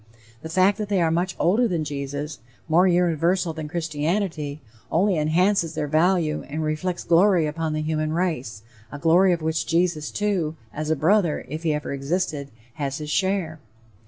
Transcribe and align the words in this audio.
The 0.41 0.49
fact 0.49 0.79
that 0.79 0.89
they 0.89 0.99
are 0.99 1.11
much 1.11 1.35
older 1.37 1.67
than 1.67 1.83
Jesus, 1.83 2.39
more 2.67 2.87
universal 2.87 3.53
than 3.53 3.67
Christianity, 3.67 4.59
only 4.91 5.15
enhances 5.15 5.75
their 5.75 5.85
value 5.87 6.43
and 6.49 6.63
reflects 6.63 7.03
glory 7.03 7.45
upon 7.45 7.73
the 7.73 7.83
human 7.83 8.11
race, 8.11 8.63
a 8.91 8.97
glory 8.97 9.31
of 9.31 9.43
which 9.43 9.67
Jesus, 9.67 10.09
too, 10.09 10.55
as 10.73 10.89
a 10.89 10.95
brother, 10.95 11.45
if 11.47 11.61
he 11.61 11.71
ever 11.71 11.93
existed, 11.93 12.49
has 12.81 12.97
his 12.97 13.11
share. 13.11 13.59